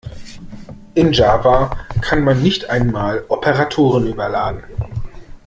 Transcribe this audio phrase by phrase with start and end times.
[0.95, 4.63] In Java kann man nicht einmal Operatoren überladen.